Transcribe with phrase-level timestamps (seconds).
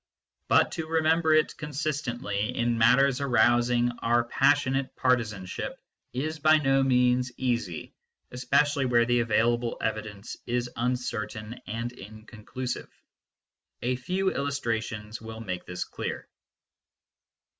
[0.47, 5.79] But to remember it consistently in matters arousing our passionate partisanship
[6.11, 7.93] is by no means easy,
[8.31, 12.89] especially where the available evidence is uncertain and inconclusive.
[13.83, 16.27] A few illustrations will make this clear.